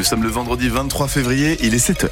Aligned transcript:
Nous 0.00 0.04
sommes 0.04 0.22
le 0.22 0.30
vendredi 0.30 0.70
23 0.70 1.08
février, 1.08 1.58
il 1.60 1.74
est 1.74 1.90
7h. 1.90 2.08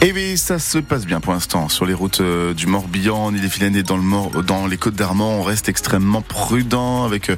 Eh 0.00 0.12
oui, 0.12 0.29
ça 0.36 0.58
se 0.58 0.78
passe 0.78 1.06
bien 1.06 1.20
pour 1.20 1.32
l'instant. 1.32 1.68
Sur 1.68 1.86
les 1.86 1.94
routes 1.94 2.20
euh, 2.20 2.54
du 2.54 2.66
Morbihan, 2.66 3.26
en 3.26 3.34
Ille-et-Vilaine 3.34 3.76
et 3.76 3.82
dans, 3.82 3.96
le 3.96 4.42
dans 4.42 4.66
les 4.66 4.76
côtes 4.76 4.94
d'Armand, 4.94 5.38
on 5.38 5.42
reste 5.42 5.68
extrêmement 5.68 6.20
prudent 6.20 7.04
avec 7.04 7.30
euh, 7.30 7.36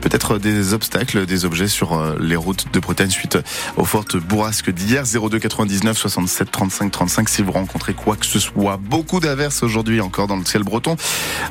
peut-être 0.00 0.38
des 0.38 0.72
obstacles, 0.72 1.26
des 1.26 1.44
objets 1.44 1.68
sur 1.68 1.92
euh, 1.92 2.16
les 2.20 2.36
routes 2.36 2.72
de 2.72 2.80
Bretagne 2.80 3.10
suite 3.10 3.38
aux 3.76 3.84
fortes 3.84 4.16
bourrasques 4.16 4.70
d'hier. 4.70 5.04
02 5.04 5.38
99 5.38 5.96
67 5.96 6.50
35 6.50 6.90
35 6.90 7.28
si 7.28 7.42
vous 7.42 7.52
rencontrez 7.52 7.94
quoi 7.94 8.16
que 8.16 8.26
ce 8.26 8.38
soit. 8.38 8.76
Beaucoup 8.76 9.20
d'averses 9.20 9.62
aujourd'hui 9.62 10.00
encore 10.00 10.26
dans 10.26 10.36
le 10.36 10.44
ciel 10.44 10.62
breton 10.62 10.96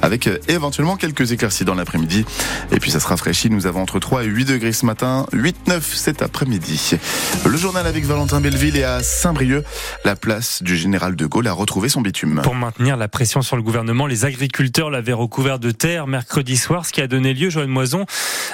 avec 0.01 0.29
éventuellement 0.47 0.95
quelques 0.95 1.31
éclaircies 1.31 1.65
dans 1.65 1.75
l'après-midi. 1.75 2.25
Et 2.71 2.79
puis 2.79 2.91
ça 2.91 2.99
se 2.99 3.07
rafraîchit. 3.07 3.49
Nous 3.49 3.67
avons 3.67 3.81
entre 3.81 3.99
3 3.99 4.23
et 4.23 4.27
8 4.27 4.45
degrés 4.45 4.73
ce 4.73 4.85
matin, 4.85 5.25
8-9 5.33 5.81
cet 5.93 6.21
après-midi. 6.21 6.95
Le 7.45 7.57
journal 7.57 7.85
avec 7.85 8.05
Valentin 8.05 8.41
Belleville 8.41 8.77
et 8.77 8.83
à 8.83 9.03
Saint-Brieuc, 9.03 9.63
la 10.05 10.15
place 10.15 10.63
du 10.63 10.80
général 10.81 11.15
de 11.15 11.25
Gaulle 11.25 11.47
a 11.47 11.53
retrouvé 11.53 11.87
son 11.87 12.01
bitume. 12.01 12.41
Pour 12.43 12.55
maintenir 12.55 12.97
la 12.97 13.07
pression 13.07 13.41
sur 13.41 13.55
le 13.55 13.61
gouvernement, 13.61 14.07
les 14.07 14.25
agriculteurs 14.25 14.89
l'avaient 14.89 15.13
recouvert 15.13 15.59
de 15.59 15.71
terre 15.71 16.07
mercredi 16.07 16.57
soir, 16.57 16.85
ce 16.85 16.91
qui 16.91 17.01
a 17.01 17.07
donné 17.07 17.33
lieu, 17.33 17.49
Joanne 17.49 17.69
Moison, 17.69 18.05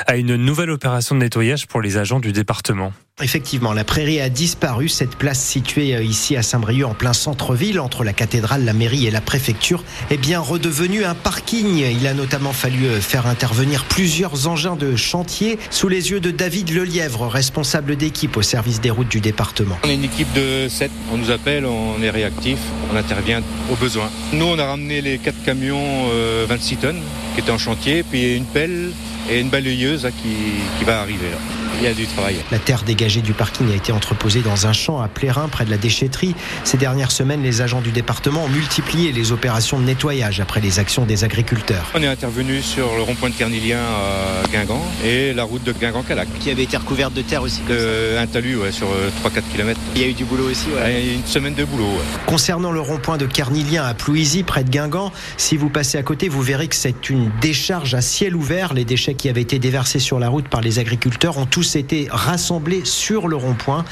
à 0.06 0.18
une 0.18 0.36
nouvelle 0.36 0.70
opération 0.70 1.16
de 1.16 1.22
nettoyage 1.22 1.68
pour 1.68 1.82
les 1.82 1.98
agents 1.98 2.20
du 2.20 2.32
département. 2.32 2.92
Effectivement, 3.20 3.74
la 3.74 3.84
prairie 3.84 4.22
a 4.22 4.30
disparu. 4.30 4.90
Cette 4.90 5.16
place 5.16 5.44
située 5.44 5.96
euh, 5.96 6.04
ici 6.04 6.38
à 6.38 6.44
Saint-Brieuc, 6.44 6.86
en 6.86 6.94
plein 6.94 7.14
centre-ville, 7.14 7.80
entre 7.80 8.04
la 8.04 8.14
cathédrale, 8.14 8.64
la 8.64 8.74
mairie 8.74 9.08
et 9.08 9.12
la 9.12 9.22
préfecture, 9.22 9.84
est 10.12 10.18
bien 10.18 10.40
redevenue 10.40 11.04
un 11.04 11.16
parking. 11.16 11.78
Il 11.78 12.06
a 12.06 12.14
notamment 12.14 12.54
fallu 12.54 12.86
euh, 12.86 13.02
faire 13.02 13.26
intervenir 13.26 13.86
plusieurs 13.86 14.48
engins 14.48 14.76
de 14.76 14.96
chantier 14.96 15.58
sous 15.72 15.88
les 15.88 16.12
yeux 16.12 16.20
de 16.20 16.30
David 16.30 16.70
Lelièvre, 16.70 17.26
responsable 17.26 17.96
d'équipe 17.96 18.38
au 18.38 18.44
service 18.44 18.82
des 18.82 18.92
routes 18.92 19.10
du 19.10 19.20
département. 19.20 19.80
On 19.84 19.90
est 19.90 19.96
une 19.96 20.04
équipe 20.04 20.32
de 20.34 20.68
7. 20.70 20.92
On 21.12 21.18
nous 21.18 21.32
appelle, 21.32 21.66
on 21.66 22.00
est 22.04 22.12
réactif, 22.12 22.60
on 22.94 22.96
intervient 22.96 23.42
au 23.72 23.76
besoin. 23.78 24.12
Nous, 24.32 24.46
on 24.46 24.60
a 24.60 24.66
ramené 24.68 25.02
les 25.02 25.18
quatre 25.18 25.44
camions 25.44 26.08
26 26.48 26.76
euh, 26.76 26.78
tonnes 26.80 27.02
qui 27.34 27.42
étaient 27.42 27.50
en 27.50 27.58
chantier, 27.58 28.04
puis 28.04 28.36
une 28.36 28.46
pelle 28.46 28.92
et 29.28 29.40
une 29.40 29.50
balayeuse 29.50 30.08
qui, 30.22 30.86
va 30.86 31.02
arriver 31.02 31.32
il 31.80 31.84
y 31.84 31.88
a 31.88 31.94
du 31.94 32.08
travail. 32.08 32.38
La 32.52 32.60
terre 32.60 32.84
dégagée 32.84 33.22
du 33.22 33.34
parking 33.34 33.72
a 33.72 33.76
été 33.76 33.92
entreposée 33.92 34.42
dans 34.42 34.68
un 34.68 34.74
champ 34.74 35.00
à 35.00 35.08
Plérin, 35.08 35.48
près 35.48 35.66
de 35.66 35.70
la 35.70 35.78
déchetterie. 35.78 36.36
Ces 36.64 36.78
dernières 36.78 37.12
semaines, 37.12 37.44
les 37.44 37.62
agents 37.62 37.82
du 37.82 37.92
département 37.92 38.46
ont 38.46 38.50
multiplié 38.50 39.12
les 39.12 39.32
opérations 39.32 39.80
de 39.80 39.86
nettoyage 39.86 40.40
après 40.40 40.60
les 40.60 40.80
actions 40.80 41.06
des 41.06 41.24
agriculteurs. 41.24 41.92
On 41.94 42.02
est 42.02 42.08
intervenu 42.08 42.62
sur 42.62 42.96
le 42.96 43.04
rond-point 43.04 43.30
de 43.30 43.36
Carnilien 43.36 43.80
à 43.80 44.48
Guingamp 44.48 44.84
et 45.06 45.34
la 45.34 45.44
route 45.44 45.64
de 45.64 45.72
Guingamp-Calac. 45.72 46.28
Qui 46.40 46.50
avait 46.50 46.64
été 46.64 46.78
recouverte 46.78 47.14
de 47.14 47.22
terre 47.22 47.42
aussi 47.42 47.62
Un 47.70 48.28
talus 48.28 48.58
ouais, 48.58 48.72
sur 48.72 48.88
3-4 48.88 48.90
euh, 49.38 49.42
km. 49.52 49.80
Il 49.96 50.02
y 50.02 50.06
a 50.06 50.08
eu 50.08 50.14
du 50.14 50.26
boulot 50.26 50.50
aussi 50.50 50.68
ouais. 50.70 51.02
Il 51.02 51.08
y 51.08 51.10
a 51.12 51.14
une 51.14 51.26
semaine 51.26 51.54
de 51.54 51.66
boulot. 51.66 51.88
Concernant 52.26 52.72
le 52.72 52.82
rond-point 52.82 53.18
de 53.18 53.26
Carnilien 53.26 53.84
à 53.84 53.94
Plouisy, 53.94 54.44
près 54.44 54.64
de 54.64 54.70
Guingamp, 54.70 55.12
si 55.38 55.58
vous 55.58 55.70
passez 55.70 55.98
à 55.98 56.04
côté, 56.04 56.30
vous 56.30 56.42
verrez 56.42 56.68
que 56.68 56.76
c'est 56.76 57.10
une 57.10 57.32
décharge 57.42 57.94
à 57.94 58.02
ciel 58.02 58.36
ouvert. 58.36 58.74
Les 58.74 58.86
déchets 58.86 59.14
qui 59.14 59.30
avaient 59.30 59.42
été 59.42 59.60
déversés 59.60 60.00
sur 60.00 60.20
la 60.20 60.30
route 60.30 60.48
par 60.48 60.62
les 60.62 60.80
agriculteurs 60.80 61.38
ont 61.38 61.46
tous 61.46 61.67
été 61.76 62.08
rassemblés 62.10 62.82
sur 62.86 63.28
le 63.28 63.36
rond-point. 63.36 63.86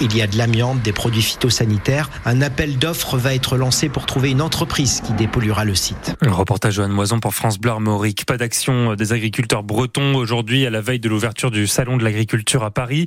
Il 0.00 0.16
y 0.16 0.22
a 0.22 0.26
de 0.26 0.36
l'amiante, 0.36 0.82
des 0.82 0.92
produits 0.92 1.22
phytosanitaires. 1.22 2.10
Un 2.24 2.42
appel 2.42 2.78
d'offres 2.78 3.16
va 3.16 3.34
être 3.34 3.56
lancé 3.56 3.88
pour 3.88 4.06
trouver 4.06 4.30
une 4.30 4.42
entreprise 4.42 5.00
qui 5.06 5.12
dépolluera 5.12 5.64
le 5.64 5.74
site. 5.74 6.16
Un 6.20 6.32
reportage 6.32 6.74
Joanne 6.74 6.92
Moison 6.92 7.20
pour 7.20 7.34
France 7.34 7.58
Bleu 7.58 7.70
Armorique. 7.70 8.24
Pas 8.26 8.36
d'action 8.36 8.94
des 8.94 9.12
agriculteurs 9.12 9.62
bretons 9.62 10.14
aujourd'hui 10.14 10.66
à 10.66 10.70
la 10.70 10.80
veille 10.80 11.00
de 11.00 11.08
l'ouverture 11.08 11.50
du 11.50 11.66
Salon 11.66 11.96
de 11.96 12.04
l'agriculture 12.04 12.64
à 12.64 12.70
Paris. 12.70 13.04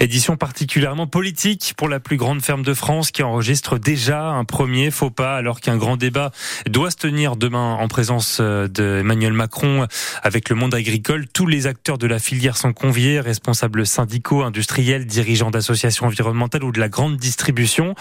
Édition 0.00 0.36
particulièrement 0.36 1.06
politique 1.06 1.74
pour 1.76 1.88
la 1.88 2.00
plus 2.00 2.16
grande 2.16 2.40
ferme 2.42 2.62
de 2.62 2.74
France 2.74 3.10
qui 3.10 3.22
enregistre 3.22 3.78
déjà 3.78 4.24
un 4.24 4.44
premier 4.44 4.90
faux 4.90 5.10
pas 5.10 5.36
alors 5.36 5.60
qu'un 5.60 5.76
grand 5.76 5.96
débat 5.96 6.30
doit 6.68 6.90
se 6.90 6.96
tenir 6.96 7.36
demain 7.36 7.74
en 7.74 7.88
présence 7.88 8.40
d'Emmanuel 8.40 9.32
Macron 9.32 9.86
avec 10.22 10.48
le 10.48 10.56
monde 10.56 10.74
agricole. 10.74 11.26
Tous 11.32 11.46
les 11.46 11.66
acteurs 11.66 11.98
de 11.98 12.06
la 12.06 12.18
filière 12.18 12.56
sont 12.56 12.72
conviés, 12.72 13.20
responsables 13.20 13.57
syndicaux, 13.84 14.42
industriels, 14.42 15.06
dirigeants 15.06 15.50
d'associations 15.50 16.06
environnementales 16.06 16.64
ou 16.64 16.72
de 16.72 16.80
la 16.80 16.88
grande 16.88 17.16
distribution. 17.16 17.94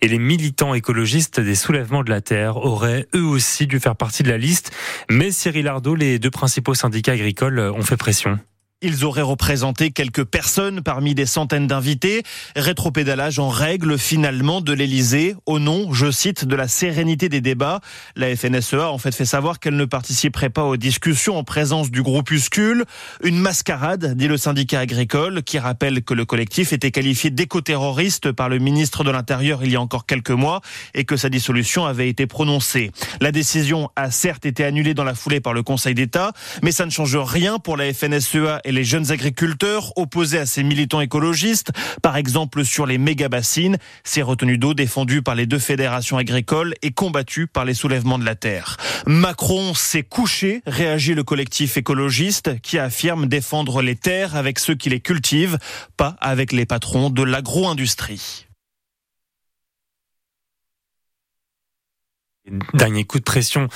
Et 0.00 0.08
les 0.08 0.18
militants 0.18 0.74
écologistes 0.74 1.40
des 1.40 1.54
soulèvements 1.54 2.02
de 2.02 2.10
la 2.10 2.20
terre 2.20 2.56
auraient 2.58 3.06
eux 3.14 3.24
aussi 3.24 3.66
dû 3.66 3.80
faire 3.80 3.96
partie 3.96 4.22
de 4.22 4.30
la 4.30 4.38
liste. 4.38 4.72
Mais 5.10 5.30
Cyril 5.30 5.68
Ardo, 5.68 5.94
les 5.94 6.18
deux 6.18 6.30
principaux 6.30 6.74
syndicats 6.74 7.12
agricoles 7.12 7.58
ont 7.60 7.82
fait 7.82 7.96
pression. 7.96 8.38
Ils 8.84 9.04
auraient 9.04 9.22
représenté 9.22 9.92
quelques 9.92 10.24
personnes 10.24 10.82
parmi 10.82 11.14
des 11.14 11.24
centaines 11.24 11.68
d'invités. 11.68 12.24
Rétropédalage 12.56 13.38
en 13.38 13.48
règle 13.48 13.96
finalement 13.96 14.60
de 14.60 14.72
l'Elysée 14.72 15.36
au 15.46 15.60
nom, 15.60 15.92
je 15.92 16.10
cite, 16.10 16.44
de 16.44 16.56
la 16.56 16.66
sérénité 16.66 17.28
des 17.28 17.40
débats. 17.40 17.80
La 18.16 18.34
FNSEA 18.34 18.90
en 18.90 18.98
fait 18.98 19.14
fait 19.14 19.24
savoir 19.24 19.60
qu'elle 19.60 19.76
ne 19.76 19.84
participerait 19.84 20.50
pas 20.50 20.64
aux 20.64 20.76
discussions 20.76 21.38
en 21.38 21.44
présence 21.44 21.92
du 21.92 22.02
groupuscule. 22.02 22.84
Une 23.22 23.38
mascarade, 23.38 24.16
dit 24.16 24.26
le 24.26 24.36
syndicat 24.36 24.80
agricole, 24.80 25.44
qui 25.44 25.60
rappelle 25.60 26.02
que 26.02 26.12
le 26.12 26.24
collectif 26.24 26.72
était 26.72 26.90
qualifié 26.90 27.30
d'éco-terroriste 27.30 28.32
par 28.32 28.48
le 28.48 28.58
ministre 28.58 29.04
de 29.04 29.12
l'Intérieur 29.12 29.62
il 29.62 29.70
y 29.70 29.76
a 29.76 29.80
encore 29.80 30.06
quelques 30.06 30.30
mois 30.30 30.60
et 30.94 31.04
que 31.04 31.16
sa 31.16 31.28
dissolution 31.28 31.86
avait 31.86 32.08
été 32.08 32.26
prononcée. 32.26 32.90
La 33.20 33.30
décision 33.30 33.90
a 33.94 34.10
certes 34.10 34.44
été 34.44 34.64
annulée 34.64 34.94
dans 34.94 35.04
la 35.04 35.14
foulée 35.14 35.40
par 35.40 35.54
le 35.54 35.62
Conseil 35.62 35.94
d'État, 35.94 36.32
mais 36.64 36.72
ça 36.72 36.84
ne 36.84 36.90
change 36.90 37.16
rien 37.16 37.60
pour 37.60 37.76
la 37.76 37.92
FNSEA 37.94 38.60
les 38.72 38.84
jeunes 38.84 39.12
agriculteurs 39.12 39.92
opposés 39.96 40.38
à 40.38 40.46
ces 40.46 40.62
militants 40.62 41.00
écologistes, 41.00 41.70
par 42.02 42.16
exemple 42.16 42.64
sur 42.64 42.86
les 42.86 42.98
méga-bassines, 42.98 43.76
ces 44.02 44.22
retenues 44.22 44.58
d'eau 44.58 44.74
défendues 44.74 45.22
par 45.22 45.34
les 45.34 45.46
deux 45.46 45.58
fédérations 45.58 46.18
agricoles 46.18 46.74
et 46.82 46.90
combattues 46.90 47.46
par 47.46 47.64
les 47.64 47.74
soulèvements 47.74 48.18
de 48.18 48.24
la 48.24 48.34
terre. 48.34 48.76
Macron 49.06 49.74
s'est 49.74 50.02
couché, 50.02 50.62
réagit 50.66 51.14
le 51.14 51.22
collectif 51.22 51.76
écologiste 51.76 52.60
qui 52.62 52.78
affirme 52.78 53.26
défendre 53.26 53.82
les 53.82 53.96
terres 53.96 54.36
avec 54.36 54.58
ceux 54.58 54.74
qui 54.74 54.90
les 54.90 55.00
cultivent, 55.00 55.58
pas 55.96 56.16
avec 56.20 56.52
les 56.52 56.66
patrons 56.66 57.10
de 57.10 57.22
l'agro-industrie. 57.22 58.46
Dernier 62.74 63.04
coup 63.04 63.20
de 63.20 63.24
pression 63.24 63.68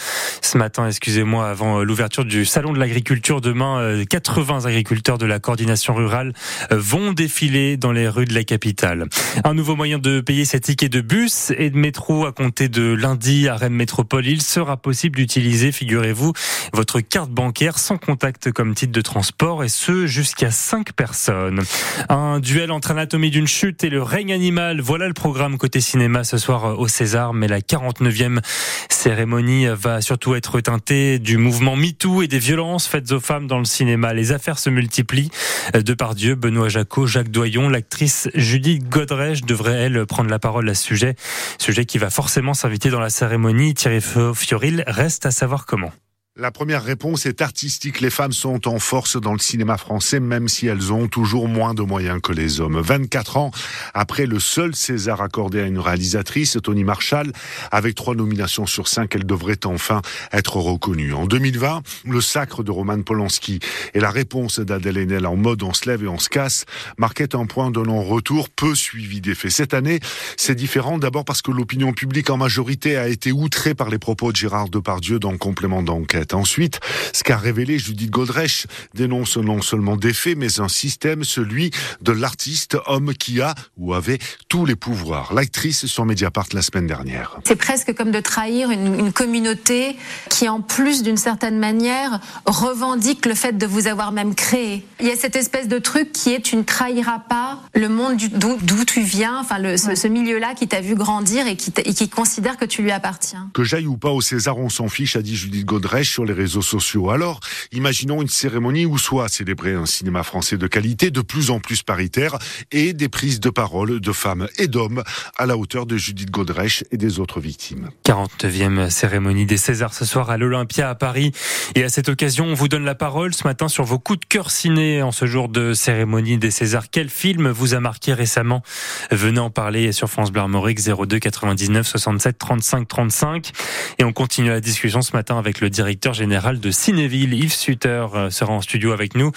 ce 0.43 0.59
matin, 0.59 0.87
excusez-moi, 0.87 1.49
avant 1.49 1.78
euh, 1.78 1.82
l'ouverture 1.84 2.25
du 2.25 2.44
salon 2.44 2.72
de 2.72 2.78
l'agriculture 2.78 3.41
demain, 3.41 4.04
80 4.09 4.65
euh, 4.65 4.69
agriculteurs 4.69 5.19
de 5.19 5.27
la 5.27 5.38
coordination 5.38 5.94
rurale 5.94 6.32
euh, 6.72 6.77
vont 6.78 7.12
défiler 7.12 7.77
dans 7.77 7.93
les 7.93 8.09
rues 8.09 8.25
de 8.25 8.34
la 8.34 8.43
capitale. 8.44 9.06
Un 9.44 9.54
nouveau 9.54 9.77
moyen 9.77 9.99
de 9.99 10.21
payer 10.21 10.44
ses 10.44 10.60
tickets 10.60 10.91
de 10.91 11.00
bus 11.00 11.53
et 11.59 11.71
de 11.71 11.77
métro 11.77 12.27
à 12.27 12.32
compter 12.32 12.69
de 12.69 12.93
lundi 12.93 13.49
à 13.49 13.56
Rennes 13.56 13.72
Métropole. 13.72 14.27
Il 14.27 14.43
sera 14.43 14.77
possible 14.77 15.16
d'utiliser, 15.16 15.72
figurez-vous, 15.72 16.33
votre 16.72 17.00
carte 17.00 17.31
bancaire 17.31 17.78
sans 17.78 17.98
contact 17.98 18.50
comme 18.50 18.75
titre 18.75 18.93
de 18.93 19.00
transport 19.00 19.62
et 19.62 19.69
ce 19.69 20.06
jusqu'à 20.06 20.50
5 20.50 20.93
personnes. 20.93 21.62
Un 22.09 22.41
duel 22.41 22.72
entre 22.72 22.93
Anatomie 22.93 23.31
d'une 23.31 23.47
chute 23.47 23.84
et 23.84 23.91
le 23.91 24.03
règne 24.03 24.33
animal. 24.33 24.81
Voilà 24.81 25.06
le 25.06 25.15
programme 25.15 25.56
côté 25.56 25.81
cinéma 25.81 26.25
ce 26.25 26.38
soir 26.38 26.78
au 26.78 26.88
César, 26.88 27.33
mais 27.33 27.47
la 27.48 27.60
49e 27.60 28.41
cérémonie 28.88 29.66
va 29.66 30.00
surtout 30.00 30.34
être 30.34 30.60
teintée 30.60 31.18
du 31.18 31.36
mouvement 31.36 31.76
MeToo 31.76 32.22
et 32.22 32.28
des 32.28 32.38
violences 32.38 32.86
faites 32.86 33.12
aux 33.12 33.20
femmes 33.20 33.46
dans 33.46 33.58
le 33.58 33.64
cinéma. 33.64 34.14
Les 34.14 34.32
affaires 34.32 34.58
se 34.58 34.70
multiplient. 34.70 35.30
De 35.74 35.94
par 35.94 36.14
Dieu, 36.14 36.34
Benoît 36.34 36.68
Jacot, 36.68 37.06
Jacques 37.06 37.30
Doyon, 37.30 37.68
l'actrice 37.68 38.28
Judith 38.34 38.88
Godrèche 38.88 39.42
devrait, 39.42 39.74
elle, 39.74 40.06
prendre 40.06 40.30
la 40.30 40.38
parole 40.38 40.68
à 40.68 40.74
ce 40.74 40.82
sujet. 40.82 41.16
Sujet 41.58 41.84
qui 41.84 41.98
va 41.98 42.10
forcément 42.10 42.54
s'inviter 42.54 42.90
dans 42.90 43.00
la 43.00 43.10
cérémonie. 43.10 43.74
Thierry 43.74 44.00
Fioril 44.34 44.84
reste 44.86 45.26
à 45.26 45.30
savoir 45.30 45.66
comment. 45.66 45.92
La 46.38 46.50
première 46.50 46.84
réponse 46.84 47.24
est 47.24 47.41
artistique. 47.41 48.03
Les 48.03 48.10
femmes 48.10 48.33
sont 48.33 48.68
en 48.68 48.78
force 48.78 49.18
dans 49.18 49.33
le 49.33 49.38
cinéma 49.38 49.78
français, 49.78 50.21
même 50.21 50.48
si 50.48 50.66
elles 50.66 50.92
ont 50.92 51.09
toujours 51.09 51.48
moins 51.48 51.72
de 51.72 51.80
moyens 51.80 52.21
que 52.22 52.30
les 52.30 52.60
hommes. 52.60 52.78
24 52.78 53.38
ans 53.38 53.50
après 53.94 54.27
le 54.27 54.38
seul 54.38 54.77
César 54.77 55.22
accordé 55.22 55.60
à 55.60 55.66
une 55.66 55.78
réalisatrice, 55.78 56.59
Tony 56.62 56.84
Marshall, 56.84 57.33
avec 57.72 57.94
trois 57.94 58.15
nominations 58.15 58.66
sur 58.66 58.86
cinq, 58.86 59.15
elle 59.15 59.24
devrait 59.24 59.65
enfin 59.65 60.03
être 60.30 60.59
reconnue. 60.59 61.15
En 61.15 61.24
2020, 61.24 61.80
le 62.04 62.21
sacre 62.21 62.62
de 62.62 62.71
Roman 62.71 63.00
Polanski 63.00 63.59
et 63.94 64.00
la 64.00 64.10
réponse 64.10 64.60
d'Adèle 64.60 64.98
Haenel 64.98 65.24
en 65.24 65.36
mode 65.36 65.62
on 65.62 65.72
se 65.72 65.88
lève 65.88 66.04
et 66.04 66.09
on 66.09 66.18
se 66.18 66.28
casse 66.28 66.66
marquaient 66.98 67.34
un 67.34 67.47
point 67.47 67.71
de 67.71 67.80
non-retour 67.80 68.50
peu 68.50 68.74
suivi 68.74 69.22
des 69.22 69.34
faits. 69.34 69.53
Cette 69.53 69.72
année, 69.72 70.00
c'est 70.36 70.54
différent 70.54 70.98
d'abord 70.98 71.24
parce 71.24 71.41
que 71.41 71.50
l'opinion 71.50 71.94
publique 71.94 72.28
en 72.28 72.36
majorité 72.36 72.98
a 72.98 73.09
été 73.09 73.33
outrée 73.33 73.74
par 73.74 73.88
les 73.88 73.98
propos 73.98 74.33
de 74.33 74.36
Gérard 74.36 74.68
Depardieu 74.68 75.18
dans 75.18 75.34
complément 75.38 75.83
d'enquête. 75.83 76.25
Ensuite, 76.34 76.80
ce 77.12 77.22
qu'a 77.22 77.36
révélé 77.36 77.78
Judith 77.78 78.10
Goldreich 78.10 78.66
dénonce 78.94 79.36
non 79.36 79.62
seulement 79.62 79.96
des 79.96 80.12
faits, 80.12 80.36
mais 80.36 80.60
un 80.60 80.68
système, 80.68 81.24
celui 81.24 81.70
de 82.00 82.12
l'artiste, 82.12 82.76
homme 82.86 83.14
qui 83.14 83.40
a 83.40 83.54
ou 83.76 83.94
avait 83.94 84.18
tous 84.48 84.64
les 84.64 84.76
pouvoirs. 84.76 85.34
L'actrice 85.34 85.86
sur 85.86 86.04
Mediapart 86.04 86.46
la 86.52 86.62
semaine 86.62 86.86
dernière. 86.86 87.38
C'est 87.44 87.56
presque 87.56 87.94
comme 87.94 88.10
de 88.10 88.20
trahir 88.20 88.70
une, 88.70 88.98
une 88.98 89.12
communauté 89.12 89.96
qui, 90.30 90.48
en 90.48 90.60
plus 90.60 91.02
d'une 91.02 91.16
certaine 91.16 91.58
manière, 91.58 92.20
revendique 92.46 93.26
le 93.26 93.34
fait 93.34 93.56
de 93.56 93.66
vous 93.66 93.86
avoir 93.86 94.12
même 94.12 94.34
créé. 94.34 94.84
Il 95.00 95.06
y 95.06 95.10
a 95.10 95.16
cette 95.16 95.36
espèce 95.36 95.68
de 95.68 95.78
truc 95.78 96.12
qui 96.12 96.32
est 96.32 96.40
tu 96.40 96.56
ne 96.56 96.62
trahiras 96.62 97.18
pas 97.18 97.60
le 97.74 97.88
monde 97.88 98.16
d'où 98.16 98.84
tu 98.84 99.00
viens, 99.02 99.40
enfin 99.40 99.58
le, 99.58 99.76
ce, 99.76 99.94
ce 99.94 100.08
milieu-là 100.08 100.54
qui 100.54 100.68
t'a 100.68 100.80
vu 100.80 100.94
grandir 100.94 101.46
et 101.46 101.56
qui, 101.56 101.72
et 101.84 101.94
qui 101.94 102.08
considère 102.08 102.56
que 102.56 102.64
tu 102.64 102.82
lui 102.82 102.90
appartiens. 102.90 103.50
Que 103.52 103.64
j'aille 103.64 103.86
ou 103.86 103.96
pas 103.96 104.10
au 104.10 104.20
César, 104.20 104.58
on 104.58 104.68
s'en 104.68 104.88
fiche, 104.88 105.16
a 105.16 105.22
dit 105.22 105.36
Judith 105.36 105.64
Godrèche 105.64 106.16
sur 106.16 106.24
les 106.24 106.33
réseaux 106.33 106.63
sociaux. 106.63 107.10
Alors, 107.10 107.41
imaginons 107.72 108.22
une 108.22 108.28
cérémonie 108.28 108.86
où 108.86 108.97
soit 108.97 109.28
célébrer 109.28 109.74
un 109.74 109.84
cinéma 109.84 110.22
français 110.22 110.57
de 110.57 110.66
qualité, 110.66 111.10
de 111.10 111.21
plus 111.21 111.51
en 111.51 111.60
plus 111.60 111.83
paritaire, 111.83 112.39
et 112.72 112.95
des 112.95 113.10
prises 113.10 113.39
de 113.39 113.51
parole 113.51 114.01
de 114.01 114.13
femmes 114.13 114.48
et 114.57 114.66
d'hommes 114.66 115.03
à 115.36 115.45
la 115.45 115.59
hauteur 115.59 115.84
de 115.84 115.98
Judith 115.98 116.30
Godrèche 116.30 116.84
et 116.91 116.97
des 116.97 117.21
autres 117.21 117.39
victimes. 117.39 117.91
49e 118.07 118.89
cérémonie 118.89 119.45
des 119.45 119.59
Césars 119.59 119.92
ce 119.92 120.07
soir 120.07 120.30
à 120.30 120.39
l'Olympia 120.39 120.89
à 120.89 120.95
Paris. 120.95 121.33
Et 121.74 121.84
à 121.84 121.91
cette 121.91 122.09
occasion, 122.09 122.47
on 122.47 122.54
vous 122.54 122.69
donne 122.69 122.86
la 122.86 122.95
parole 122.95 123.34
ce 123.34 123.45
matin 123.45 123.69
sur 123.69 123.84
vos 123.84 123.98
coups 123.98 124.21
de 124.21 124.24
cœur 124.24 124.51
ciné 124.51 125.03
en 125.03 125.12
ce 125.12 125.27
jour 125.27 125.51
de 125.51 125.74
cérémonie 125.74 126.39
des 126.39 126.51
Césars. 126.51 126.86
Quel 126.91 127.10
film 127.10 127.51
vous 127.51 127.74
a 127.74 127.80
marqué 127.80 128.15
récemment? 128.15 128.62
Venez 129.10 129.41
en 129.41 129.51
parler 129.51 129.92
sur 129.92 130.09
France 130.09 130.33
Bleu 130.33 130.41
Armorique 130.41 130.80
02 130.80 131.19
99 131.19 131.86
67 131.86 132.39
35 132.39 132.89
35. 132.89 133.51
Et 133.98 134.04
on 134.04 134.15
continue 134.15 134.48
la 134.48 134.62
discussion 134.62 135.03
ce 135.03 135.12
matin 135.12 135.36
avec 135.36 135.60
le 135.60 135.69
directeur 135.69 136.05
général 136.14 136.60
de 136.60 136.70
Cinéville, 136.70 137.34
Yves 137.34 137.53
Sutter, 137.53 138.06
euh, 138.14 138.30
sera 138.30 138.53
en 138.53 138.60
studio 138.60 138.92
avec 138.92 139.14
nous 139.14 139.32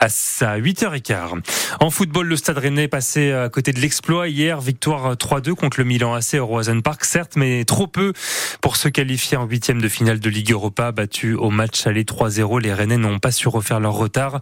à 0.00 0.08
8h15. 0.08 1.40
En 1.80 1.90
football, 1.90 2.26
le 2.26 2.36
Stade 2.36 2.58
Rennais 2.58 2.88
passé 2.88 3.32
à 3.32 3.48
côté 3.48 3.72
de 3.72 3.80
l'exploit 3.80 4.28
hier, 4.28 4.60
victoire 4.60 5.16
3-2 5.16 5.54
contre 5.54 5.78
le 5.80 5.84
Milan 5.84 6.14
AC 6.14 6.34
au 6.34 6.46
Roison 6.46 6.80
Park, 6.80 7.04
certes, 7.04 7.36
mais 7.36 7.64
trop 7.64 7.86
peu 7.86 8.12
pour 8.60 8.76
se 8.76 8.88
qualifier 8.88 9.36
en 9.36 9.46
huitième 9.46 9.80
de 9.80 9.88
finale 9.88 10.20
de 10.20 10.30
Ligue 10.30 10.52
Europa, 10.52 10.92
battu 10.92 11.34
au 11.34 11.50
match 11.50 11.86
aller 11.86 12.04
3-0. 12.04 12.60
Les 12.60 12.72
Rennais 12.72 12.96
n'ont 12.96 13.18
pas 13.18 13.32
su 13.32 13.48
refaire 13.48 13.80
leur 13.80 13.94
retard. 13.94 14.40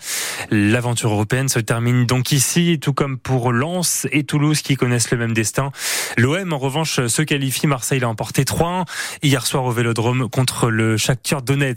L'aventure 0.51 1.13
européenne 1.13 1.49
se 1.49 1.59
termine 1.59 2.07
donc 2.07 2.33
ici, 2.33 2.79
tout 2.81 2.93
comme 2.93 3.19
pour 3.19 3.53
Lens 3.53 4.07
et 4.13 4.25
Toulouse 4.25 4.63
qui 4.63 4.77
connaissent 4.77 5.11
le 5.11 5.19
même 5.19 5.33
destin. 5.33 5.71
L'OM, 6.17 6.53
en 6.53 6.59
revanche, 6.59 7.07
se 7.07 7.23
qualifie. 7.23 7.67
Marseille 7.67 8.01
l'a 8.01 8.09
emporté 8.09 8.45
3-1 8.45 8.85
hier 9.23 9.47
soir 9.47 9.65
au 9.65 9.71
Vélodrome 9.71 10.29
contre 10.29 10.71
le 10.71 10.97
Shakhtar 10.97 11.43
Donetsk. 11.43 11.72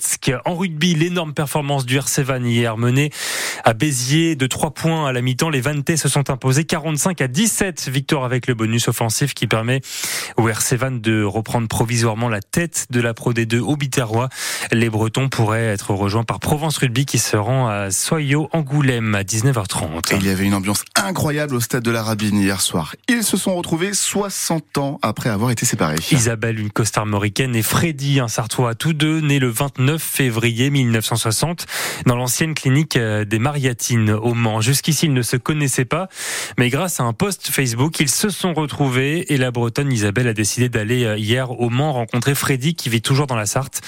En 0.46 0.56
rugby, 0.56 0.96
l'énorme 0.96 1.34
performance 1.34 1.86
du 1.86 1.98
RC 1.98 2.24
Van 2.24 2.44
hier 2.44 2.78
menée 2.78 3.12
à 3.64 3.74
Béziers 3.74 4.36
de 4.36 4.48
3 4.48 4.72
points 4.72 5.08
à 5.08 5.14
la 5.14 5.22
mi-temps. 5.22 5.50
Les 5.50 5.62
Vantais 5.62 5.98
se 5.98 6.10
sont 6.10 6.30
imposés 6.30 6.66
45 6.66 7.22
à 7.22 7.28
17. 7.28 7.90
Victoire 7.90 8.24
avec 8.24 8.48
le 8.48 8.56
bonus 8.56 8.88
offensif 8.88 9.34
qui 9.34 9.48
permet 9.48 9.82
au 10.38 10.50
RC 10.50 10.76
Van 10.78 10.92
de 10.92 11.24
reprendre 11.24 11.68
provisoirement 11.68 12.28
la 12.28 12.42
tête 12.42 12.88
de 12.90 13.00
la 13.00 13.14
Pro 13.14 13.34
D2 13.34 13.60
au 13.60 13.76
Biterrois. 13.76 14.30
Les 14.72 14.90
Bretons 14.90 15.30
pourraient 15.30 15.68
être 15.68 15.94
rejoints 15.94 16.24
par 16.24 16.40
Provence 16.40 16.78
Rugby 16.78 17.06
qui 17.06 17.20
se 17.20 17.38
rend 17.38 17.68
à 17.68 17.92
Soyo 17.92 18.50
Angoulême 18.52 19.14
à 19.16 19.24
19h30. 19.24 20.14
Et 20.14 20.18
il 20.18 20.26
y 20.26 20.30
avait 20.30 20.46
une 20.46 20.56
ambiance 20.56 20.84
incroyable 20.96 21.56
au 21.56 21.60
stade 21.60 21.84
de 21.84 21.92
la 21.92 22.04
Rabine 22.04 22.38
hier 22.38 22.62
soir. 22.62 22.96
Ils 23.08 23.24
se 23.24 23.38
sont 23.38 23.56
retrouvés 23.56 23.94
60 23.94 24.78
ans 24.78 25.00
après 25.02 25.30
avoir 25.30 25.52
été 25.52 25.66
séparés. 25.66 25.98
Isabelle, 26.12 26.60
une 26.60 26.72
costarmoricaine, 26.72 27.56
et 27.56 27.64
Freddy, 27.64 28.20
un 28.20 28.28
Sartois, 28.28 28.76
tous 28.76 28.94
deux 28.94 29.22
nés 29.22 29.40
le 29.40 29.50
29 29.50 29.85
février 29.98 30.70
1960 30.70 31.66
dans 32.06 32.16
l'ancienne 32.16 32.54
clinique 32.54 32.98
euh, 32.98 33.26
des 33.26 33.40
Mariatines 33.40 34.12
au 34.12 34.34
Mans. 34.34 34.62
Jusqu'ici, 34.62 35.06
ils 35.06 35.14
ne 35.14 35.22
se 35.22 35.38
connaissaient 35.38 35.86
pas, 35.86 36.10
mais 36.58 36.70
grâce 36.70 37.00
à 37.00 37.04
un 37.04 37.14
post 37.14 37.50
Facebook, 37.50 38.00
ils 38.00 38.10
se 38.10 38.30
sont 38.30 38.54
retrouvés 38.54 39.34
et 39.34 39.38
la 39.38 39.52
Bretonne 39.52 39.92
Isabelle 39.92 40.28
a 40.28 40.34
décidé 40.34 40.70
d'aller 40.70 41.06
euh, 41.06 41.18
hier 41.18 41.52
au 41.60 41.70
Mans 41.70 41.94
rencontrer 41.94 42.36
Freddy 42.36 42.76
qui 42.76 42.90
vit 42.90 43.02
toujours 43.02 43.28
dans 43.28 43.36
la 43.36 43.46
Sarthe. 43.46 43.82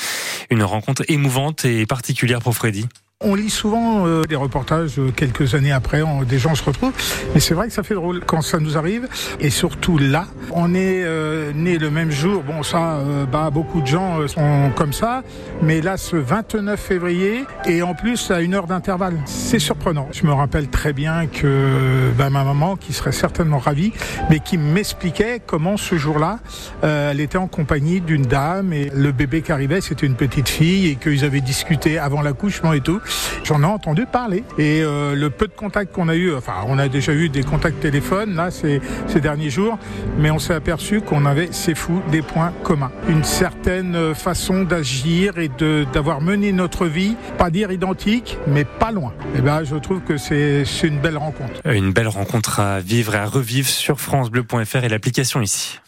Une 0.50 0.64
rencontre 0.64 1.04
émouvante 1.10 1.66
et 1.66 1.86
particulière 1.86 2.40
pour 2.40 2.56
Freddy. 2.56 2.88
On 3.26 3.34
lit 3.34 3.50
souvent 3.50 4.06
euh, 4.06 4.22
des 4.26 4.36
reportages 4.36 5.00
euh, 5.00 5.10
quelques 5.10 5.56
années 5.56 5.72
après, 5.72 6.04
des 6.30 6.38
gens 6.38 6.54
se 6.54 6.64
retrouvent, 6.64 6.94
mais 7.34 7.40
c'est 7.40 7.56
vrai 7.56 7.66
que 7.66 7.74
ça 7.74 7.82
fait 7.82 7.96
drôle 7.96 8.20
quand 8.24 8.44
ça 8.44 8.60
nous 8.60 8.78
arrive, 8.78 9.08
et 9.40 9.50
surtout 9.50 9.98
là, 9.98 10.28
on 10.52 10.76
est 10.76 11.04
euh, 11.04 11.52
né 11.52 11.80
le 11.80 11.90
même 11.90 12.12
jour, 12.12 12.44
bon 12.44 12.62
ça, 12.62 12.98
euh, 12.98 13.26
bah, 13.26 13.50
beaucoup 13.52 13.82
de 13.82 13.88
gens 13.88 14.20
euh, 14.20 14.28
sont 14.28 14.70
comme 14.76 14.94
ça, 14.94 15.24
mais 15.64 15.82
là 15.82 15.98
ce 15.98 16.16
29 16.16 16.80
février, 16.80 17.46
et 17.66 17.82
en 17.82 17.96
plus 17.96 18.30
à 18.30 18.42
une 18.42 18.54
heure 18.54 18.68
d'intervalle, 18.68 19.18
c'est 19.26 19.58
surprenant. 19.58 20.08
Je 20.12 20.24
me 20.28 20.32
rappelle 20.32 20.68
très 20.68 20.94
bien 20.94 21.26
que 21.26 22.12
bah, 22.16 22.30
ma 22.30 22.44
maman, 22.44 22.76
qui 22.76 22.94
serait 22.94 23.12
certainement 23.12 23.58
ravie, 23.58 23.94
mais 24.30 24.40
qui 24.42 24.60
m'expliquait 24.60 25.42
comment 25.44 25.76
ce 25.76 25.96
jour-là, 25.96 26.38
elle 26.84 27.20
était 27.20 27.40
en 27.40 27.48
compagnie 27.48 28.00
d'une 28.00 28.28
dame, 28.28 28.74
et 28.74 28.92
le 28.94 29.12
bébé 29.12 29.42
qui 29.42 29.52
arrivait, 29.52 29.82
c'était 29.82 30.06
une 30.06 30.16
petite 30.16 30.50
fille, 30.50 30.88
et 30.88 30.96
qu'ils 30.98 31.26
avaient 31.26 31.42
discuté 31.42 31.98
avant 31.98 32.22
l'accouchement 32.22 32.74
et 32.74 32.82
tout. 32.82 33.02
J'en 33.44 33.62
ai 33.62 33.66
entendu 33.66 34.06
parler. 34.06 34.44
Et 34.58 34.82
euh, 34.82 35.16
le 35.16 35.30
peu 35.30 35.48
de 35.48 35.54
contacts 35.54 35.94
qu'on 35.94 36.10
a 36.10 36.16
eu, 36.16 36.34
enfin, 36.36 36.56
on 36.68 36.78
a 36.78 36.88
déjà 36.88 37.14
eu 37.14 37.30
des 37.30 37.44
contacts 37.44 37.80
téléphones, 37.80 38.36
là, 38.36 38.52
ces, 38.52 38.82
ces 39.08 39.22
derniers 39.22 39.50
jours, 39.50 39.78
mais 40.18 40.32
on 40.32 40.40
s'est 40.40 40.54
aperçu 40.54 41.02
qu'on 41.02 41.26
avait, 41.26 41.50
c'est 41.52 41.76
fou, 41.76 42.02
des 42.12 42.22
points 42.22 42.54
communs. 42.64 42.92
Une 43.08 43.24
certaine 43.24 44.14
façon 44.14 44.64
d'agir 44.64 45.38
et 45.38 45.50
d'avoir 45.94 46.22
mené 46.22 46.52
notre 46.52 46.86
vie, 46.86 47.16
pas 47.38 47.50
dire 47.50 47.72
identique, 47.72 48.38
mais 48.48 48.66
pas 48.66 48.92
loin. 48.92 49.14
Et 49.36 49.42
ben, 49.42 49.64
je 49.64 49.76
trouve 49.76 50.02
que 50.02 50.18
c'est 50.18 50.64
une 50.84 51.00
belle 51.00 51.18
rencontre. 51.18 51.54
Une 51.66 51.92
belle 51.92 52.08
rencontre 52.08 52.60
à 52.60 52.80
vivre 52.80 53.16
et 53.16 53.20
à 53.20 53.26
revivre 53.26 53.68
sur 53.68 54.00
FranceBleu.fr 54.00 54.84
et 54.84 54.90
l'application 54.90 55.42
ici. 55.42 55.80